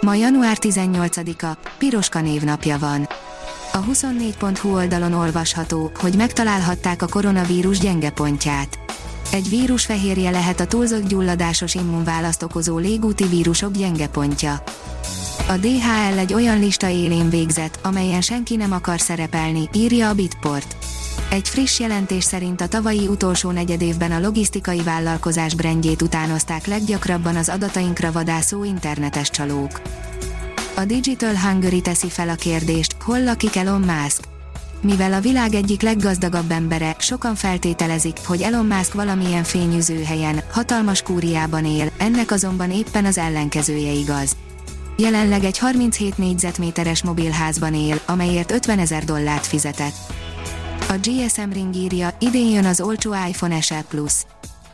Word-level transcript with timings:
Ma 0.00 0.14
január 0.14 0.56
18-a, 0.60 1.58
Piroska 1.78 2.20
névnapja 2.20 2.78
van. 2.78 3.08
A 3.72 3.84
24.hu 3.84 4.74
oldalon 4.74 5.12
olvasható, 5.12 5.90
hogy 6.00 6.14
megtalálhatták 6.16 7.02
a 7.02 7.06
koronavírus 7.06 7.78
gyenge 7.78 8.10
pontját. 8.10 8.78
Egy 9.32 9.48
vírus 9.48 9.84
fehérje 9.84 10.30
lehet 10.30 10.60
a 10.60 10.66
túlzott 10.66 11.08
gyulladásos 11.08 11.74
immunválaszt 11.74 12.42
okozó 12.42 12.78
légúti 12.78 13.24
vírusok 13.24 13.72
gyenge 13.72 14.08
pontja. 14.08 14.62
A 15.48 15.56
DHL 15.56 16.18
egy 16.18 16.34
olyan 16.34 16.58
lista 16.58 16.88
élén 16.88 17.30
végzett, 17.30 17.78
amelyen 17.82 18.20
senki 18.20 18.56
nem 18.56 18.72
akar 18.72 19.00
szerepelni, 19.00 19.68
írja 19.72 20.08
a 20.08 20.14
Bitport. 20.14 20.76
Egy 21.30 21.48
friss 21.48 21.78
jelentés 21.78 22.24
szerint 22.24 22.60
a 22.60 22.68
tavalyi 22.68 23.06
utolsó 23.06 23.50
negyedévben 23.50 24.12
a 24.12 24.20
logisztikai 24.20 24.82
vállalkozás 24.82 25.54
brendjét 25.54 26.02
utánozták 26.02 26.66
leggyakrabban 26.66 27.36
az 27.36 27.48
adatainkra 27.48 28.12
vadászó 28.12 28.64
internetes 28.64 29.30
csalók. 29.30 29.80
A 30.76 30.84
Digital 30.84 31.34
Hungary 31.36 31.80
teszi 31.80 32.08
fel 32.08 32.28
a 32.28 32.34
kérdést, 32.34 32.96
hol 33.02 33.22
lakik 33.22 33.56
Elon 33.56 33.80
Musk? 33.80 34.22
Mivel 34.80 35.12
a 35.12 35.20
világ 35.20 35.54
egyik 35.54 35.82
leggazdagabb 35.82 36.50
embere, 36.50 36.96
sokan 36.98 37.34
feltételezik, 37.34 38.16
hogy 38.24 38.42
Elon 38.42 38.66
Musk 38.66 38.94
valamilyen 38.94 39.44
fényűző 39.44 40.02
helyen, 40.02 40.42
hatalmas 40.50 41.02
kúriában 41.02 41.64
él, 41.64 41.90
ennek 41.98 42.30
azonban 42.30 42.70
éppen 42.70 43.04
az 43.04 43.18
ellenkezője 43.18 43.92
igaz. 43.92 44.36
Jelenleg 44.96 45.44
egy 45.44 45.58
37 45.58 46.18
négyzetméteres 46.18 47.02
mobilházban 47.02 47.74
él, 47.74 48.00
amelyért 48.06 48.52
50 48.52 48.78
ezer 48.78 49.04
dollárt 49.04 49.46
fizetett. 49.46 49.96
A 50.90 50.98
GSM 51.02 51.50
Ring 51.52 51.74
írja, 51.74 52.10
idén 52.18 52.50
jön 52.50 52.64
az 52.64 52.80
olcsó 52.80 53.14
iPhone 53.28 53.60
SE 53.60 53.84
Plus. 53.88 54.12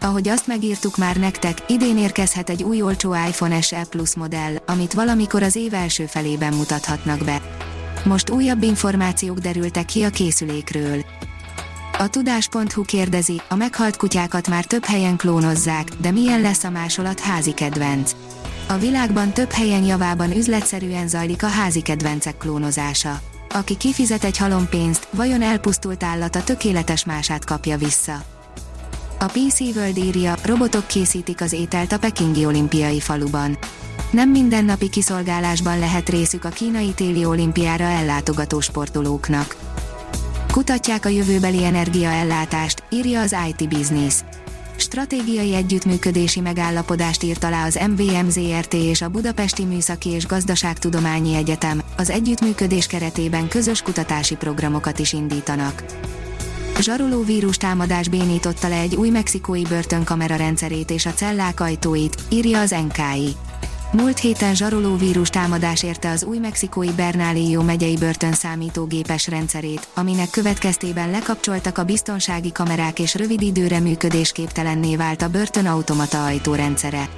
Ahogy 0.00 0.28
azt 0.28 0.46
megírtuk 0.46 0.96
már 0.96 1.16
nektek, 1.16 1.58
idén 1.68 1.98
érkezhet 1.98 2.50
egy 2.50 2.62
új 2.62 2.82
olcsó 2.82 3.14
iPhone 3.14 3.60
SE 3.60 3.84
Plus 3.90 4.14
modell, 4.14 4.56
amit 4.66 4.92
valamikor 4.92 5.42
az 5.42 5.56
év 5.56 5.74
első 5.74 6.06
felében 6.06 6.54
mutathatnak 6.54 7.24
be. 7.24 7.40
Most 8.04 8.30
újabb 8.30 8.62
információk 8.62 9.38
derültek 9.38 9.84
ki 9.84 10.02
a 10.02 10.10
készülékről. 10.10 11.04
A 11.98 12.08
tudás.hu 12.08 12.82
kérdezi, 12.82 13.40
a 13.48 13.54
meghalt 13.54 13.96
kutyákat 13.96 14.48
már 14.48 14.64
több 14.64 14.84
helyen 14.84 15.16
klónozzák, 15.16 15.88
de 16.00 16.10
milyen 16.10 16.40
lesz 16.40 16.64
a 16.64 16.70
másolat 16.70 17.20
házi 17.20 17.52
kedvenc? 17.52 18.12
A 18.68 18.78
világban 18.78 19.32
több 19.32 19.50
helyen 19.50 19.84
javában 19.84 20.36
üzletszerűen 20.36 21.08
zajlik 21.08 21.42
a 21.42 21.48
házi 21.48 21.80
kedvencek 21.80 22.36
klónozása. 22.36 23.20
Aki 23.54 23.76
kifizet 23.76 24.24
egy 24.24 24.36
halompénzt, 24.36 25.08
vajon 25.10 25.42
elpusztult 25.42 26.02
állat 26.02 26.36
a 26.36 26.42
tökéletes 26.42 27.04
mását 27.04 27.44
kapja 27.44 27.76
vissza. 27.76 28.22
A 29.18 29.24
PC 29.24 29.60
World 29.60 29.96
írja, 29.96 30.34
robotok 30.44 30.86
készítik 30.86 31.40
az 31.40 31.52
ételt 31.52 31.92
a 31.92 31.98
pekingi 31.98 32.44
olimpiai 32.44 33.00
faluban. 33.00 33.58
Nem 34.10 34.30
mindennapi 34.30 34.88
kiszolgálásban 34.88 35.78
lehet 35.78 36.08
részük 36.08 36.44
a 36.44 36.48
kínai 36.48 36.92
téli 36.92 37.24
olimpiára 37.24 37.84
ellátogató 37.84 38.60
sportolóknak. 38.60 39.56
Kutatják 40.52 41.04
a 41.04 41.08
jövőbeli 41.08 41.64
energiaellátást, 41.64 42.82
írja 42.90 43.20
az 43.20 43.36
IT 43.48 43.68
Business. 43.68 44.14
Stratégiai 44.80 45.54
együttműködési 45.54 46.40
megállapodást 46.40 47.22
írt 47.22 47.44
alá 47.44 47.66
az 47.66 47.78
MVM 47.88 48.28
ZRT 48.28 48.74
és 48.74 49.02
a 49.02 49.08
Budapesti 49.08 49.64
Műszaki 49.64 50.10
és 50.10 50.26
Gazdaságtudományi 50.26 51.34
Egyetem, 51.34 51.82
az 51.96 52.10
együttműködés 52.10 52.86
keretében 52.86 53.48
közös 53.48 53.82
kutatási 53.82 54.36
programokat 54.36 54.98
is 54.98 55.12
indítanak. 55.12 55.84
Zsaroló 56.80 57.22
vírus 57.22 57.56
támadás 57.56 58.08
bénította 58.08 58.68
le 58.68 58.78
egy 58.78 58.94
új 58.94 59.08
mexikói 59.08 59.62
börtönkamera 59.62 60.36
rendszerét 60.36 60.90
és 60.90 61.06
a 61.06 61.12
cellák 61.12 61.60
ajtóit, 61.60 62.16
írja 62.28 62.60
az 62.60 62.70
NKI. 62.70 63.49
Múlt 63.92 64.18
héten 64.18 64.54
zsaroló 64.54 64.96
vírus 64.96 65.28
támadás 65.28 65.82
érte 65.82 66.10
az 66.10 66.24
új 66.24 66.38
mexikói 66.38 66.90
Bernalillo 66.90 67.62
megyei 67.62 67.96
börtön 67.96 68.32
számítógépes 68.32 69.28
rendszerét, 69.28 69.88
aminek 69.94 70.30
következtében 70.30 71.10
lekapcsoltak 71.10 71.78
a 71.78 71.84
biztonsági 71.84 72.52
kamerák 72.52 72.98
és 72.98 73.14
rövid 73.14 73.42
időre 73.42 73.80
működésképtelenné 73.80 74.96
vált 74.96 75.22
a 75.22 75.28
börtön 75.28 75.66
automata 75.66 76.24
ajtórendszere. 76.24 77.08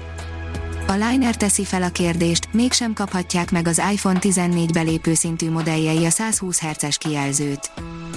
A 0.86 0.92
Liner 0.92 1.36
teszi 1.36 1.64
fel 1.64 1.82
a 1.82 1.88
kérdést, 1.88 2.48
mégsem 2.52 2.92
kaphatják 2.92 3.50
meg 3.50 3.68
az 3.68 3.82
iPhone 3.92 4.18
14 4.18 4.72
belépő 4.72 5.14
szintű 5.14 5.50
modelljei 5.50 6.04
a 6.04 6.10
120 6.10 6.60
Hz-es 6.60 6.98
kijelzőt. 6.98 7.70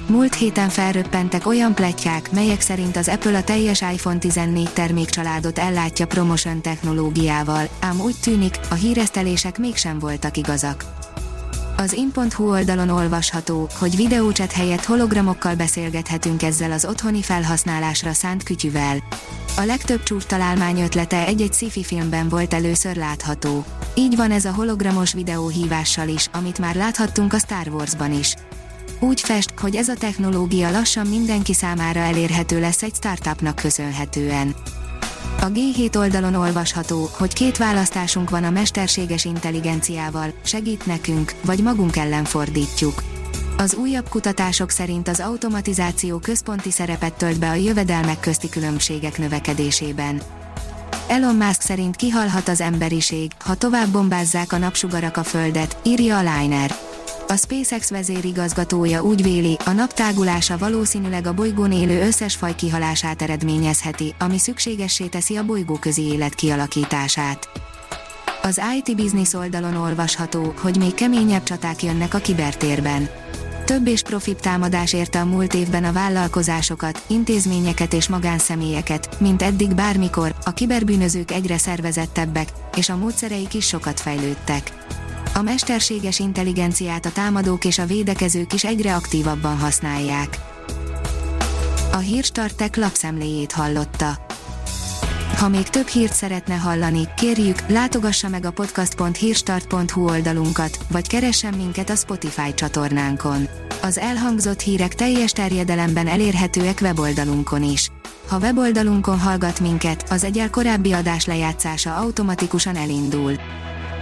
Múlt 0.07 0.35
héten 0.35 0.69
felröppentek 0.69 1.47
olyan 1.47 1.75
pletykák, 1.75 2.31
melyek 2.31 2.61
szerint 2.61 2.97
az 2.97 3.07
Apple 3.07 3.37
a 3.37 3.43
teljes 3.43 3.81
iPhone 3.81 4.17
14 4.17 4.69
termékcsaládot 4.69 5.59
ellátja 5.59 6.07
promotion 6.07 6.61
technológiával, 6.61 7.67
ám 7.79 8.01
úgy 8.01 8.15
tűnik, 8.21 8.59
a 8.69 8.73
híresztelések 8.73 9.57
mégsem 9.57 9.99
voltak 9.99 10.37
igazak. 10.37 10.85
Az 11.77 11.93
in.hu 11.93 12.49
oldalon 12.49 12.89
olvasható, 12.89 13.69
hogy 13.79 13.95
videócset 13.95 14.51
helyett 14.51 14.85
hologramokkal 14.85 15.55
beszélgethetünk 15.55 16.43
ezzel 16.43 16.71
az 16.71 16.85
otthoni 16.85 17.21
felhasználásra 17.21 18.13
szánt 18.13 18.43
kütyüvel. 18.43 18.97
A 19.57 19.61
legtöbb 19.61 20.03
csúcs 20.03 20.23
találmány 20.23 20.81
ötlete 20.81 21.25
egy-egy 21.25 21.53
sci-fi 21.53 21.83
filmben 21.83 22.29
volt 22.29 22.53
először 22.53 22.95
látható. 22.95 23.65
Így 23.95 24.15
van 24.15 24.31
ez 24.31 24.45
a 24.45 24.53
hologramos 24.53 25.13
videóhívással 25.13 26.07
is, 26.07 26.29
amit 26.33 26.59
már 26.59 26.75
láthattunk 26.75 27.33
a 27.33 27.39
Star 27.39 27.67
Warsban 27.67 28.13
is. 28.13 28.35
Úgy 28.99 29.21
fest, 29.21 29.53
hogy 29.59 29.75
ez 29.75 29.87
a 29.87 29.95
technológia 29.95 30.71
lassan 30.71 31.07
mindenki 31.07 31.53
számára 31.53 31.99
elérhető 31.99 32.59
lesz 32.59 32.83
egy 32.83 32.95
startupnak 32.95 33.55
köszönhetően. 33.55 34.55
A 35.41 35.45
G7 35.45 35.97
oldalon 35.97 36.35
olvasható, 36.35 37.09
hogy 37.11 37.33
két 37.33 37.57
választásunk 37.57 38.29
van 38.29 38.43
a 38.43 38.49
mesterséges 38.49 39.25
intelligenciával, 39.25 40.33
segít 40.43 40.85
nekünk, 40.85 41.33
vagy 41.45 41.59
magunk 41.59 41.95
ellen 41.95 42.23
fordítjuk. 42.23 43.03
Az 43.57 43.75
újabb 43.75 44.09
kutatások 44.09 44.69
szerint 44.69 45.07
az 45.07 45.19
automatizáció 45.19 46.17
központi 46.17 46.71
szerepet 46.71 47.13
tölt 47.13 47.39
be 47.39 47.49
a 47.49 47.53
jövedelmek 47.53 48.19
közti 48.19 48.49
különbségek 48.49 49.17
növekedésében. 49.17 50.21
Elon 51.07 51.35
Musk 51.35 51.61
szerint 51.61 51.95
kihalhat 51.95 52.47
az 52.47 52.61
emberiség, 52.61 53.31
ha 53.39 53.55
tovább 53.55 53.87
bombázzák 53.87 54.51
a 54.51 54.57
napsugarak 54.57 55.17
a 55.17 55.23
Földet, 55.23 55.77
írja 55.83 56.17
a 56.17 56.39
Liner. 56.39 56.75
A 57.27 57.35
SpaceX 57.35 57.89
vezérigazgatója 57.89 59.03
úgy 59.03 59.23
véli, 59.23 59.57
a 59.65 59.71
nap 59.71 59.93
tágulása 59.93 60.57
valószínűleg 60.57 61.27
a 61.27 61.33
bolygón 61.33 61.71
élő 61.71 62.01
összes 62.01 62.35
faj 62.35 62.55
kihalását 62.55 63.21
eredményezheti, 63.21 64.15
ami 64.19 64.37
szükségessé 64.37 65.05
teszi 65.05 65.35
a 65.35 65.45
bolygóközi 65.45 66.01
élet 66.01 66.35
kialakítását. 66.35 67.49
Az 68.41 68.61
IT 68.77 68.95
Business 68.95 69.33
oldalon 69.33 69.75
olvasható, 69.75 70.53
hogy 70.57 70.77
még 70.77 70.93
keményebb 70.93 71.43
csaták 71.43 71.83
jönnek 71.83 72.13
a 72.13 72.17
kibertérben. 72.17 73.09
Több 73.65 73.87
és 73.87 74.01
profibb 74.01 74.39
támadás 74.39 74.93
érte 74.93 75.19
a 75.19 75.25
múlt 75.25 75.53
évben 75.53 75.83
a 75.83 75.91
vállalkozásokat, 75.91 77.03
intézményeket 77.07 77.93
és 77.93 78.07
magánszemélyeket, 78.07 79.19
mint 79.19 79.41
eddig 79.41 79.75
bármikor, 79.75 80.35
a 80.43 80.53
kiberbűnözők 80.53 81.31
egyre 81.31 81.57
szervezettebbek, 81.57 82.49
és 82.75 82.89
a 82.89 82.97
módszereik 82.97 83.53
is 83.53 83.67
sokat 83.67 83.99
fejlődtek. 83.99 84.71
A 85.37 85.41
mesterséges 85.41 86.19
intelligenciát 86.19 87.05
a 87.05 87.11
támadók 87.11 87.65
és 87.65 87.77
a 87.77 87.85
védekezők 87.85 88.53
is 88.53 88.63
egyre 88.63 88.95
aktívabban 88.95 89.57
használják. 89.57 90.39
A 91.91 91.97
Hírstartek 91.97 92.75
lapszemléjét 92.75 93.51
hallotta. 93.51 94.25
Ha 95.37 95.47
még 95.47 95.69
több 95.69 95.87
hírt 95.87 96.13
szeretne 96.13 96.55
hallani, 96.55 97.07
kérjük, 97.17 97.67
látogassa 97.67 98.29
meg 98.29 98.45
a 98.45 98.51
podcast.hírstart.hu 98.51 100.09
oldalunkat, 100.09 100.79
vagy 100.91 101.07
keressen 101.07 101.53
minket 101.53 101.89
a 101.89 101.95
Spotify 101.95 102.53
csatornánkon. 102.53 103.47
Az 103.81 103.97
elhangzott 103.97 104.59
hírek 104.59 104.95
teljes 104.95 105.31
terjedelemben 105.31 106.07
elérhetőek 106.07 106.79
weboldalunkon 106.81 107.63
is. 107.63 107.91
Ha 108.27 108.37
weboldalunkon 108.37 109.19
hallgat 109.19 109.59
minket, 109.59 110.05
az 110.09 110.23
egyel 110.23 110.49
korábbi 110.49 110.91
adás 110.91 111.25
lejátszása 111.25 111.95
automatikusan 111.95 112.75
elindul. 112.75 113.33